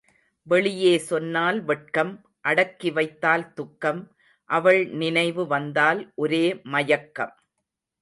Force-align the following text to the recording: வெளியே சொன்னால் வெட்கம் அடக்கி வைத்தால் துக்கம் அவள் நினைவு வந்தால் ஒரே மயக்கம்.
வெளியே 0.47 0.93
சொன்னால் 0.97 1.59
வெட்கம் 1.63 2.13
அடக்கி 2.41 2.91
வைத்தால் 2.91 3.45
துக்கம் 3.53 4.01
அவள் 4.49 4.81
நினைவு 4.95 5.45
வந்தால் 5.47 6.01
ஒரே 6.15 6.45
மயக்கம். 6.71 7.35